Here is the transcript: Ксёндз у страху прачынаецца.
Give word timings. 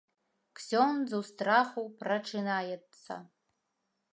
Ксёндз 0.59 1.11
у 1.17 1.19
страху 1.27 1.83
прачынаецца. 2.01 3.19